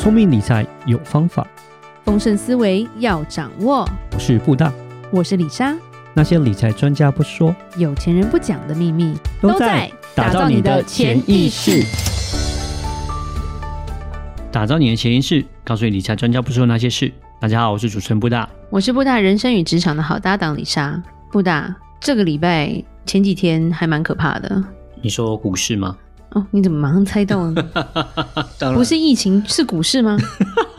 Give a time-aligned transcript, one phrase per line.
[0.00, 1.46] 聪明理财有方法，
[2.06, 3.86] 丰盛思维要掌握。
[4.14, 4.72] 我是布大，
[5.10, 5.76] 我是李莎。
[6.14, 11.84] 那些理财专家不说，有钱人不讲的秘密，都在打造你的潜意识。
[14.50, 17.12] 打造你的潜意识，告诉你理财专家不说那些事。
[17.38, 21.02] 大家好，我是主持人布大，我是布大人生与职场的好搭档李莎。
[21.30, 24.64] 布大，这个礼拜前几天还蛮可怕的。
[25.02, 25.94] 你说股市吗？
[26.32, 27.64] 哦，你怎么马上猜到呢？
[28.58, 30.16] 当然不是疫情，是股市吗？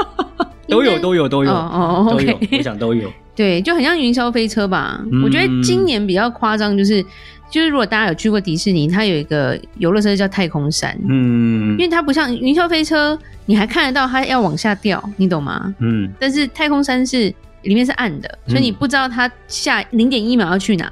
[0.68, 1.52] 都有，都有，都有。
[1.52, 3.12] 哦哦，OK，我想都有。
[3.36, 5.02] 对，就很像云霄飞车吧。
[5.12, 7.04] 嗯、我觉得今年比较夸张，就是
[7.50, 10.98] 就是如果大家有去过迪士尼，它有一个游乐设施叫太空山。
[11.09, 15.73] 嗯，因为它不像云霄飞车，你还看得到它要往下掉，你懂吗？
[15.80, 16.09] 嗯。
[16.18, 17.34] 但是太空山是
[17.64, 20.90] 里面是暗的，所以你不知道它下零点一秒要去哪，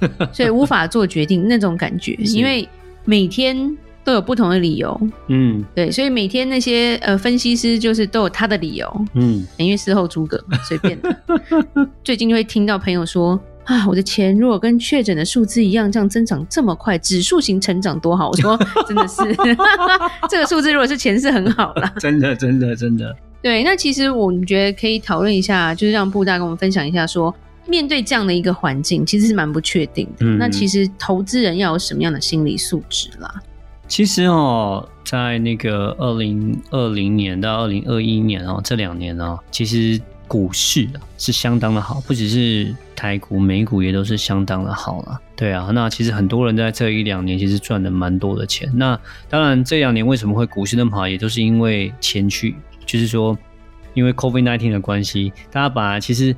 [0.00, 2.68] 嗯、 所以无法做决定那种感觉，因为
[3.04, 3.76] 每天。
[4.06, 11.16] 都有不同的理由，嗯，对，所以每天那些呃分析师就是都有他的理由，嗯，因为事后诸葛嘛，随便的。
[12.04, 18.28] 最近就会听到朋友说啊，我的钱如果跟确诊的数字一样，这样增长这么快，指数型成长多好。
[18.28, 19.22] 我说 真的是，
[20.28, 23.16] 这个数字如果是钱是很好啦，真的真的真的。
[23.40, 27.34] 对，那其实我们觉得可以讨论一下，就是让布大跟我们分享一下說，说
[27.66, 30.26] 面对这样的一个环境，其实是蛮不确定的。
[30.26, 33.32] 嗯，那其实投资人要有什么样的心理素质啦？
[33.86, 45.20] 其实哦，在那个二零二零年到二零二一年哦，这两年哦，其实股市啊是相当的好，不只是台股、美股也都是相当的好了。
[45.36, 48.70] 对啊，那其实很多人在这一两年其实赚了蛮多的钱。
[48.74, 52.54] 那当然这两年为什么会股市那么好，也都是因为前去，
[52.86, 53.36] 就是说
[53.92, 56.34] 因为 COVID-19 的关系，大家本来其实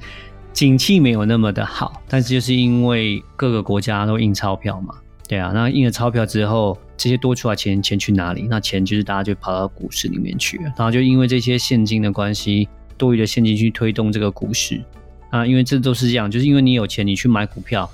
[0.56, 4.94] 景气没有那么的好，但是就是因为各个国家都印钞票嘛。
[5.28, 8.46] 对啊，那印了钞票之后，这些多出来钱钱去哪里？
[8.48, 14.82] 那钱就是大家就跑到股市里面去了，然后就因为这些现金的关系，多余的现金去推动这个股市
[15.28, 17.86] 啊，因为这都是这样，就是因为你有钱，你去买股票，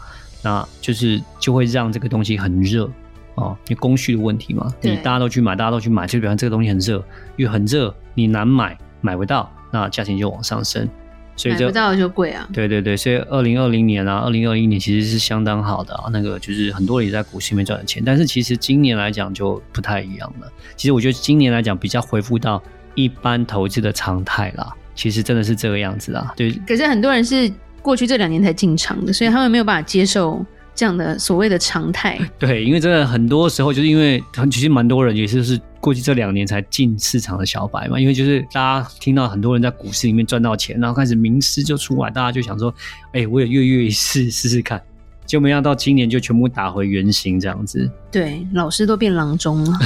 [0.44, 2.88] 那就是就会让这个东西很热
[3.34, 7.04] 哦，因为供需的问题嘛，你大家都去买，大家都去买，就比方这个东西很热，
[7.36, 10.88] 因为很热，你难买，买不到，那价钱就往上升。
[11.36, 12.48] 所以买不到就贵啊！
[12.52, 16.04] 对对对，所以二零二零年啊，二零二一年其实是相当好的啊。
[16.12, 20.52] 那个就是很多人也在股市里面赚了钱，但是其实今年来讲就不太一样了。
[20.76, 22.62] 其实我觉得今年来讲比较恢复到
[22.94, 24.72] 一般投资的常态啦。
[24.94, 26.32] 其实真的是这个样子啊。
[26.36, 26.52] 对。
[26.66, 27.50] 可是很多人是
[27.80, 30.44] 过去这两年才进场的，所以他们没有办法接受。
[30.74, 42.72] 这样的所谓的常态，对，因为真的很多时候就是因为其实蛮多人也是是过去这两年才进市场的小白嘛，因为就是大家听到很多人在股市里面赚到钱，然后开始名师就出来，大家就想说，
[43.06, 44.80] 哎、欸，我也跃跃欲试试试看，
[45.26, 47.90] 结果没想到今年就全部打回原形这样子。
[48.12, 49.78] 对，老师都变郎中了，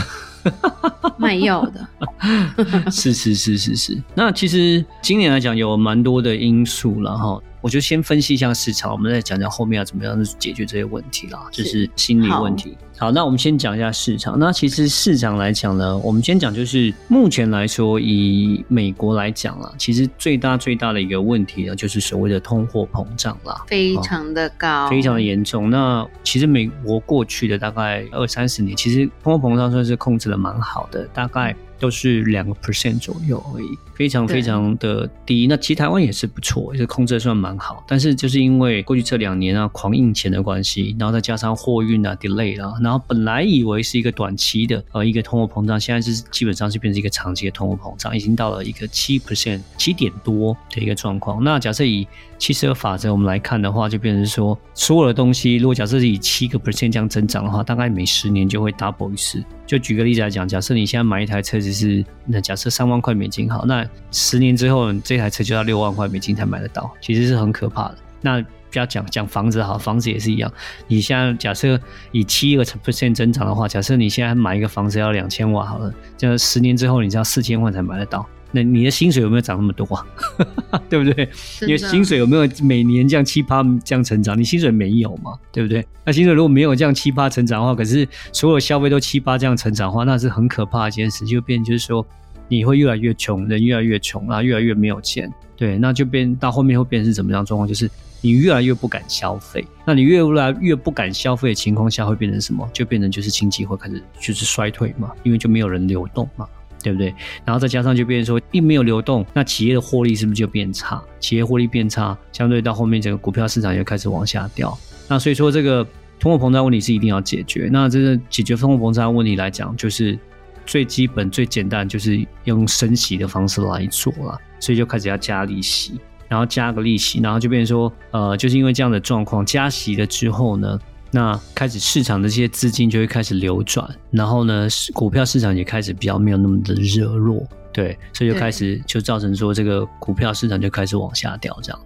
[1.16, 1.88] 卖药的。
[2.92, 7.40] 是是是是是，那其实今年来讲有蛮多的因素了哈。
[7.66, 12.78] 我就先分析一下市场，我们再讲讲后面要怎么样去解决这些问题啦，就是心理问题。
[12.96, 14.38] 好，那我们先讲一下市场。
[14.38, 25.68] 那其实市场来讲呢，我们先讲就是目前来说，以美国来讲啦，其实最大最大的一个问题呢，就是所谓的通货膨胀啦，非常的高，非常的严重。
[25.68, 31.56] 那其实美国过去的大概二三十年，其实通货膨胀算是控制的蛮好的，大概。
[31.78, 35.46] 都是两个 percent 左右而已，非常非常的低。
[35.46, 37.84] 那其实台湾也是不错，也是控制的算蛮好。
[37.86, 51.42] 但是就是因为过去这两年啊，狂印钱的关系，然后再加上货运啊 delay 啊，然后本来以为是一个短期的呃一个通货膨胀，现在是基本上是变成一个长期的通货膨胀，已经到了一个七 percent 七点多的一个状况。
[51.44, 52.06] 那假设以
[52.38, 59.42] 七十二法则我们来看的话，就变成说所有的东西，如果假设是以七个 percent 这样增长的话，大概每十年就会 double 一次。
[59.66, 67.98] 就举个例子来讲，假设你现在买一台车子是，那假设三万块美金好，那十年之后这台车就要六万块美金才买得到，其实是很可怕的。
[68.20, 70.52] 那不要讲讲房子好，房子也是一样。
[70.86, 71.80] 你现在假设
[72.12, 78.26] 以七个 percent 增长的话，假设你现在买一个房子要两千万好了，这样十年之后你只要四千万才买得到。
[78.52, 80.06] 那你的薪水有没有涨那么多啊？
[80.88, 81.28] 对不对？
[81.62, 84.38] 你的薪水有没有每年这样七八这样成长？
[84.38, 85.32] 你薪水没有嘛？
[85.52, 85.84] 对不对？
[86.04, 92.06] 那薪水如果没有这样七八成长的话，可是所有消费都七八这样成长的话，那是很可怕的一件事，就变就是说
[92.48, 95.30] 你会越来越穷，人越来越穷，然后越来越没有钱。
[95.56, 97.66] 对，那就变到后面会变成是怎么样状况？
[97.66, 97.90] 就是
[98.20, 99.66] 你越来越不敢消费。
[99.84, 102.68] 那你越来越不敢消费的情况下，会变成什么？
[102.72, 106.46] 就变成就是经济会开始就是衰退嘛，因为就没有人流动嘛。
[106.86, 107.12] 对不对？
[107.44, 111.02] 然后再加上就变成说，一没有流动，那企业的获利是不是就变差？
[111.18, 114.76] 企业获利变差，相对到后面整个股票市场就开始往下掉。
[115.08, 115.84] 那所以说，这个
[116.20, 117.68] 通货膨胀问题是一定要解决。
[117.72, 120.16] 那这个解决通货膨胀问题来讲，就是
[120.64, 130.78] 最基本、最简单就是用升息的方式来做了，所以就开始要加利息，然后加个利息，然后就变成说，呃，就是因为这样的状况，加息了之后呢，
[131.10, 141.80] 那开始市场的这些资金就会开始流转，然后呢，股票市场也开始比较没有那么的热络，对，所以就开始就造成说这个股票市场就开始往下掉，这样。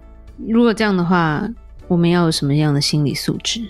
[0.47, 1.47] 如果这样的话，
[1.87, 3.61] 我们要有什么样的心理素质？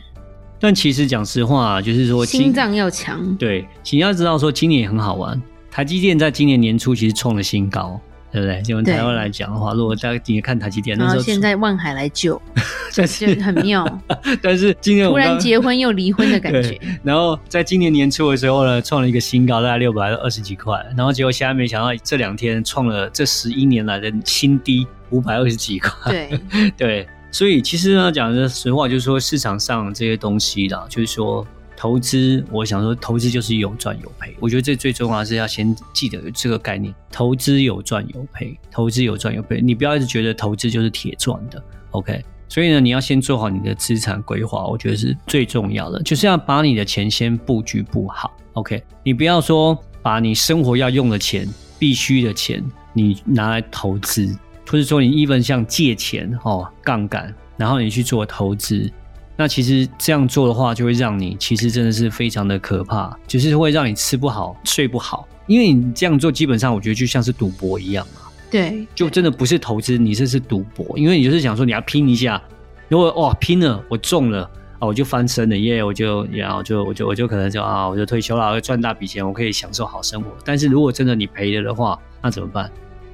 [0.60, 3.36] 但其实讲实话，就是说心脏要强。
[3.36, 5.42] 对，你要知道说今年也很好玩。
[5.72, 8.00] 台积电在今年年初其实创了新高，
[8.32, 8.62] 对不对？
[8.62, 12.42] 就用台湾来讲的话，如果大家你看台积电，那时候现在万海来救，
[12.92, 13.04] 就
[13.44, 13.86] 很妙。
[14.42, 16.80] 但是今年突然结婚 又离婚的感觉。
[17.04, 20.84] 然后在今年年初的时候呢，创了一个新高，大概六百二十几块。
[20.96, 26.12] 然后结果现在没想到这两天创了这十一年来的新低，五百二十几块。
[26.12, 26.40] 对
[26.78, 27.08] 对。
[27.34, 31.48] 所以其实呢，讲的实话，就是说市场上这些东西啦，就是说
[31.82, 34.36] 投资，我想说投资就是有赚有赔。
[34.40, 39.60] 我觉得这最重要是要先记得这个概念：投资有赚有赔，投资有赚有赔。
[39.60, 42.24] 你不要一直觉得投资就是铁赚的，OK？
[42.48, 48.84] 所以呢，你要先做好你的资产规划，我觉得是最重要的，就是要把你的钱先布局布好，OK？
[49.04, 51.50] 你不要说把你生活要用的钱、
[51.80, 52.64] 必须的钱，
[52.94, 54.32] 你拿来投资。
[54.68, 58.90] 或者说你 even 像借钱哦，杠杆，然后你去做投资，
[59.38, 68.22] 那其实这样做的话，就会让你其实真的是非常的可怕，就是会让你吃不好睡不好，因为你这样做基本上我觉得就像是赌博一样嘛。
[68.52, 72.42] 对，就真的不是投资，你这是赌博，因为你就是想说你要拼一下，
[72.90, 74.44] 如果哇拼了我中了
[74.78, 80.30] 啊，我就翻身了耶，我就然后就我就我就可能就啊我就退休了，我就赚大笔钱，我可以享受好生活。
[80.44, 82.70] 但是如果真的你赔了的话，那怎么办？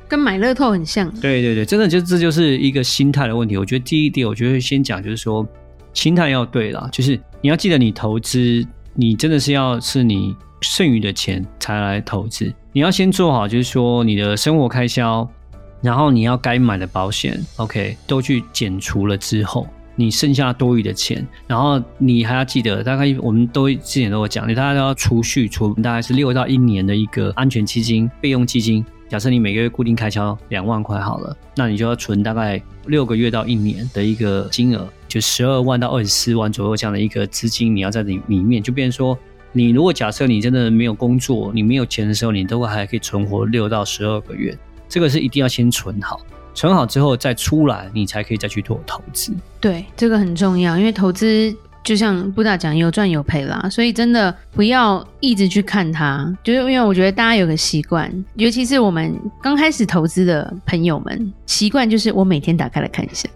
[0.09, 3.57] 跟买乐透很像，对对对，真的就这就是一个心态的问题。
[3.57, 5.45] 我觉得第一点，我觉得先讲就是说，
[5.97, 8.63] 心态要对了，就是你要记得，你投资，
[8.93, 12.53] 你真的是要是你剩余的钱才来投资。
[12.71, 15.27] 你要先做好，就是说你的生活开销，
[15.81, 28.85] 然后你要该买的保险，OK，都去减除了之后，你剩下多余的钱，然后你还要记得，大概我们都之前都有讲，你大概都要储蓄，储大概是六到一年的一个安全基金、备用基金。
[29.09, 34.85] 假设你每个月固定开销两万块好了，那你就要存大概六个月到一年的一个金额，
[35.21, 39.17] 十二万到二十四万左右这样的一个资金，你要在里里面，就变成说，
[39.51, 46.21] 你如果假设你真的没有工作，你没有钱的时候，你都会还可以存活六到十二个月，这个是一定要先存好，
[46.53, 49.33] 存好之后再出来，你才可以再去做投资。
[49.59, 51.55] 对，这个很重要，因为投资。
[51.87, 63.29] 就像布大讲，有赚有赔啦，所以真的不要一直去看它，就是因为我觉得大家有个习惯，尤其是我们刚开始投资的朋友们，习惯就是我每天打开来看一下，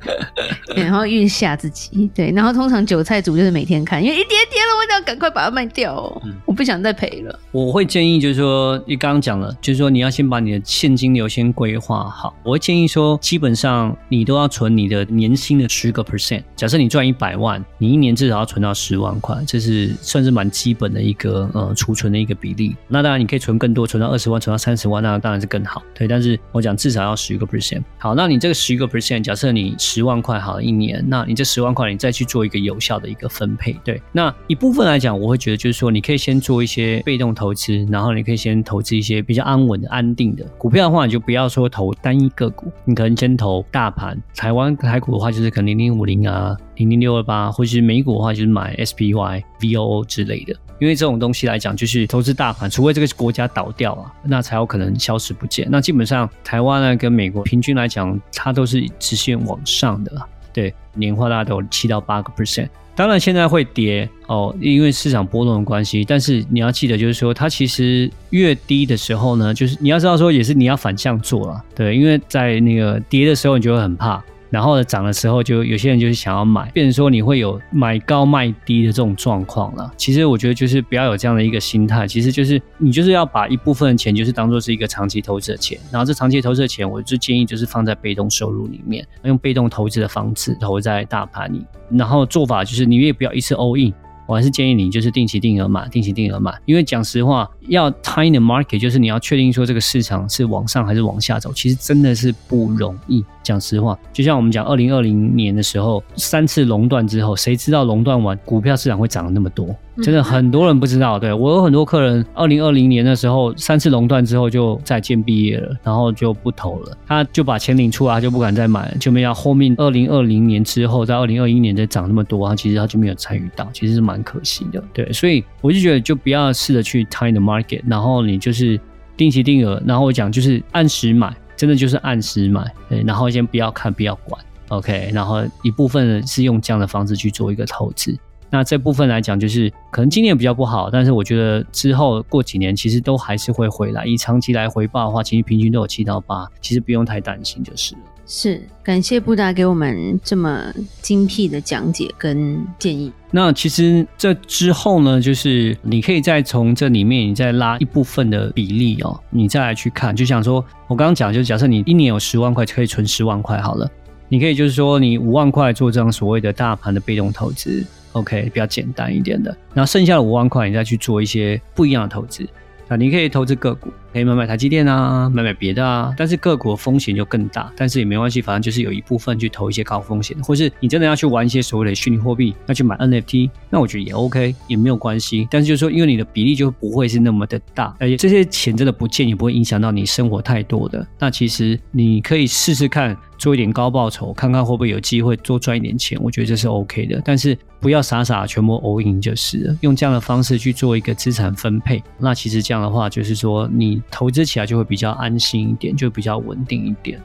[0.75, 7.39] 然后运下自己，对，然后通常韭菜组就是每天看，因为一跌跌了，我一定要赶快把它卖掉哦，嗯，我不想再赔了。
[7.53, 12.35] 我会建议就是说，你刚刚讲了，就是说你要先把你的现金流先规划好。
[12.43, 16.43] 我会建议说，基本上你都要存你的年薪的十个 percent。
[16.57, 22.75] 假设你赚一百万，你一年至少要存到十万块，这是算是蛮基本的一个呃储存的一个比例。
[22.87, 25.81] 那当然你可以存更多，存到二十万，存到三十万，那当然是更好。
[25.93, 27.83] 对，但是我讲至少要十个 percent。
[27.97, 33.73] 好，那你这个十个 percent，假设你十万块好一年，那你这十万块你再去做一个有效的一个分配。
[33.83, 44.19] 对，那一部分来讲，我会觉得就是说，你可以先做一些被动投资，然后你可以先投资一些比较安稳的、安定的股票的话，你就不要说投单一个股，你可能先投大盘。
[44.35, 46.57] 台湾台股的话，就是可能零零五零啊。
[46.81, 50.55] 零零六二八，或是美股的话，就是买 SPY、VOO 之类的。
[50.79, 55.67] 因为这种东西来讲，就是投资大盘，除非这个国家倒掉啊，那才有可能消失不见。
[55.69, 60.11] 那基本上台湾呢，跟美国平均来讲，它都是直线往上的。
[60.51, 62.67] 对，年化大概都有七到八个 percent。
[62.93, 66.03] 当然现在会跌哦，因为市场波动的关系。
[66.03, 71.63] 但是你要记得，就是说它其实越低的时候呢，就是你要知道说，也是你要反向做了。
[71.75, 74.21] 对，因为在那个跌的时候，你就会很怕。
[74.51, 79.91] 然后呢，涨的时候就有些人就是想要买，变成说你会有买高卖低的这种状况了。
[79.95, 93.93] 其实我觉得就是不要有这样的一个心态，其实就是你就是要把一部分的钱就是当做是一个长期投资的钱，然后这长期投资的钱，我就建议就是放在被动收入里面，用被动投资的方式投在大盘里，然后做法就是你也不要一次 all in。
[94.27, 103.23] 我还是建议你就是定期定额买，定期定额买，因为讲实话，要 time the market，就是你要确定说这个市场是往上还是往下走，其实真的是不容易。
[103.43, 109.75] 讲实话，就像我们讲二零二零年的时候，三次熔断之后，谁知道熔断完股票市场会涨得那么多？
[110.03, 127.50] 真的很多人不知道，对，我有很多客人，二零二零年的时候三次熔断之后就再见毕业了，然后就不投了，他就把钱领出来，他就不敢再买了，就没有后面二零二零年之后，在二零二一年再涨那么多，他其实他就没有参与到，其实是蛮可惜的，对，所以我就觉得就不要试着去 time the market，
[127.87, 128.79] 然后你就是
[129.17, 132.65] 定期定额，然后我讲就是按时买，真的就是按时买，
[133.05, 138.17] 然后先不要看，不要管，OK，然后一部分是用这样的方式去做一个投资。
[138.53, 144.05] 那这部分来讲，就是可能今年比较不好，但是我觉得之后过几年其实都还是会回来。
[144.05, 148.01] 以长期来回报的话，其实平均都有七到八，其实不用太担心就是了。
[148.33, 153.11] 是，感谢布达给我们这么精辟的讲解跟建议。
[153.29, 163.85] 那其实这之后呢，就是你可以再从这里面你再拉一部分的比例哦，你再来去看，就想说我刚刚讲，就假设你一年有十万块，可以存十万块好了，
[164.29, 167.85] 你可以就是说你五万块做这样所谓的大盘的被动投资。
[168.13, 172.47] OK，比较简单一点的，然后剩下的五万块，你再去做一些不一样的投资。
[172.91, 176.13] 啊，你可以投资个股，可以买买台积电啊，买买别的啊。
[176.17, 185.47] 但是个股的风险就更大，但是也没关系，反正就是有一部分去投一些高风险，或是你真的要去玩一些所谓的虚拟货币，要去买 NFT，那我觉得也 OK，也没有关系。
[185.49, 191.07] 但是就是说，因为你的比例就不会是那么的大，而且这些钱真的不见，也不会影响到你生活太多的。
[191.17, 193.15] 那其实你可以试试看。
[193.41, 197.19] 做一点高报酬，看看会不会有机会多赚一点钱，我觉得这是 OK 的。
[197.25, 202.03] 但是不要傻傻全部 all in 就是了，用这样的方式去做一个资产分配。
[202.19, 207.19] 那其实这样的话，就是说你投资起来就会比较安心一点，就比较稳定一点。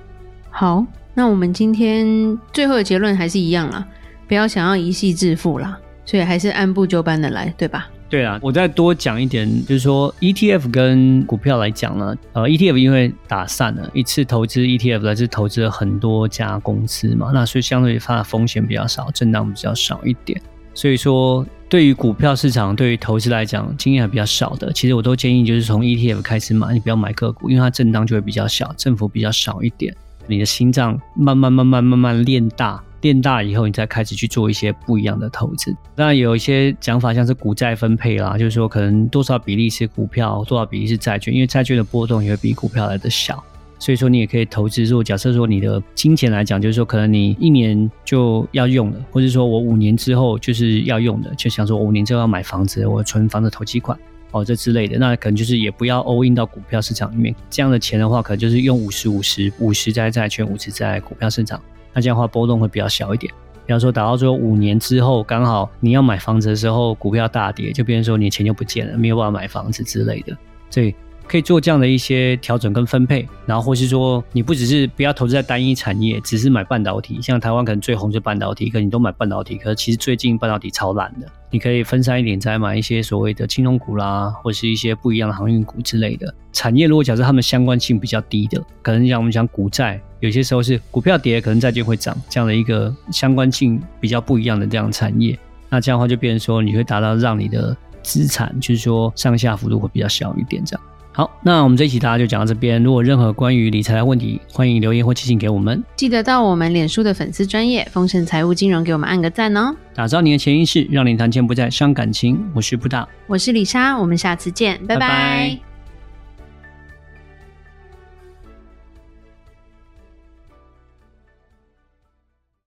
[0.48, 0.82] 好，
[1.12, 2.06] 那我们今天
[2.50, 3.86] 最后的结论还是一样啦，
[4.26, 7.90] 不要想要一夕致富啦，所以还是按部就班的来，对吧？
[8.08, 20.40] 对啊，我再多讲一点，就是说 ETF 跟股票来讲呢，呃，ETF 因为打散了，一次投资 ETF 来自投资了很多家公司嘛，那所以相对于它的风险比较少，震荡比较少一点。
[20.72, 29.92] 所以说，对于股票市场，对于投资来讲，经验还比较少的，其实我都建议就是从 ETF 开始买，你不要买个股，因为它震荡就会比较小，振幅比较少一点，
[30.28, 32.80] 你的心脏慢慢慢慢慢慢练大。
[33.06, 35.72] 变大以后，你再开始去做一些不一样的投资。
[35.94, 43.40] 那有一些讲法，像是股债分配啦，就是说可能多少比例是股票，多少比例是债券，因为债券的波动也会比股票来的小。
[43.78, 44.82] 所以说你也可以投资。
[44.82, 53.96] 如果假设说你的金钱来讲，就是说可能你一年就要用的，或者说我五年之后就是要用的，就想说我五年之后要买房子，我存房子投机款
[54.32, 57.32] 哦，这之类的，那可能就是也不要 all in 到股票市场里面。
[57.48, 61.62] 这样的钱的话，可能就是用五十五十，五十在债券，五十在股票市场。
[61.96, 63.32] 那这样的话波动会比较小一点。
[63.64, 70.36] 比方说打到最后五年之后，刚好你要买房子的时候，股票大跌，就变成说你钱就不见了，没有办法买房子之类的。
[70.70, 70.94] 所以
[71.26, 81.26] 可以做这样的一些调整跟分配，然后或是说你不只是不要投资在单一产业，只是买半导体，像台湾可能最红就是半导体，可你都买半导体，可是其实最近半导体超烂的。
[81.50, 86.86] 你可以分散一点，再买一些所谓的金融股啦，或是一些不一样的航运股之类的产业。
[86.86, 95.38] 如果假设它们相关性比较低的，可能像我们讲股债，有些时候是股票跌，可能债券会涨，这样的一个相关性比较不一样的这样产业，
[95.70, 100.82] 那这样的话就变成说你会达到让你的资产，就是说上下幅度会比较小一点这样。
[101.12, 102.82] 好，那我们这一期大家就讲到这边。
[102.82, 105.82] 如果任何关于理财的问题，欢迎留言或寄信给我们。
[105.96, 109.74] 记得到我们脸书的粉丝专业丰盛财务金融给我们按个赞哦。
[109.94, 112.38] 打造你的潜意识，让你谈钱不再伤感情。
[112.52, 114.98] 我是布大，我是李莎，我们下次见，拜拜。
[114.98, 115.75] 拜拜。